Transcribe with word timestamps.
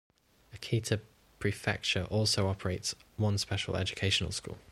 Akita 0.51 0.99
Prefecture 1.37 2.05
also 2.05 2.47
operates 2.47 2.95
one 3.17 3.37
special 3.37 3.75
education 3.75 4.31
school. 4.31 4.57